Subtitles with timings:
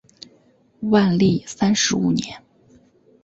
[0.79, 2.41] 万历三十五年。